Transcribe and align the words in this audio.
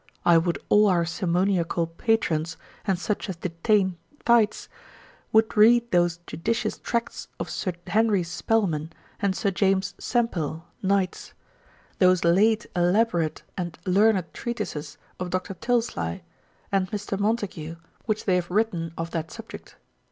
I 0.25 0.39
would 0.39 0.57
all 0.67 0.87
our 0.87 1.05
simoniacal 1.05 1.85
patrons, 1.85 2.57
and 2.85 2.97
such 2.97 3.29
as 3.29 3.35
detain 3.35 3.97
tithes, 4.25 4.67
would 5.31 5.55
read 5.55 5.91
those 5.91 6.17
judicious 6.25 6.79
tracts 6.79 7.27
of 7.39 7.51
Sir 7.51 7.73
Henry 7.85 8.23
Spelman, 8.23 8.93
and 9.19 9.35
Sir 9.35 9.51
James 9.51 9.93
Sempill, 9.99 10.63
knights; 10.81 11.35
those 11.99 12.23
late 12.23 12.65
elaborate 12.75 13.43
and 13.55 13.77
learned 13.85 14.33
treatises 14.33 14.97
of 15.19 15.29
Dr. 15.29 15.53
Tilslye, 15.53 16.21
and 16.71 16.89
Mr. 16.89 17.19
Montague, 17.19 17.75
which 18.07 18.25
they 18.25 18.33
have 18.33 18.49
written 18.49 18.95
of 18.97 19.11
that 19.11 19.29
subject. 19.29 19.75